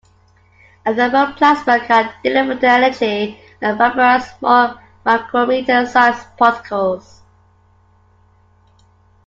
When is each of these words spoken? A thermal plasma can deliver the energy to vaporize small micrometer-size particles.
A 0.83 0.95
thermal 0.95 1.33
plasma 1.35 1.79
can 1.85 2.11
deliver 2.23 2.55
the 2.55 2.65
energy 2.67 3.39
to 3.61 3.75
vaporize 3.75 4.31
small 4.39 4.75
micrometer-size 5.05 6.25
particles. 6.39 7.21